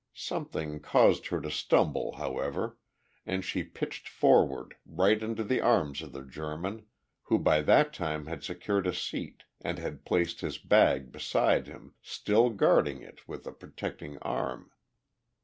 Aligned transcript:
Something 0.15 0.79
caused 0.79 1.27
her 1.27 1.39
to 1.41 1.51
stumble, 1.51 2.15
however, 2.15 2.75
and 3.23 3.45
she 3.45 3.61
pitched 3.63 4.09
forward 4.09 4.75
right 4.83 5.21
into 5.21 5.43
the 5.43 5.61
arms 5.61 6.01
of 6.01 6.11
the 6.11 6.23
German, 6.23 6.87
who 7.25 7.37
by 7.37 7.61
that 7.61 7.93
time 7.93 8.25
had 8.25 8.43
secured 8.43 8.87
a 8.87 8.95
seat 8.95 9.43
and 9.61 9.77
had 9.77 10.03
placed 10.03 10.41
his 10.41 10.57
bag 10.57 11.11
beside 11.11 11.67
him, 11.67 11.93
still 12.01 12.49
guarding 12.49 13.03
it 13.03 13.27
with 13.27 13.45
a 13.45 13.51
protecting 13.51 14.17
arm. 14.23 14.71